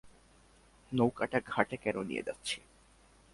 [0.91, 2.57] নৌকাটা ঘাটে কেন নিয়ে যাচ্ছি?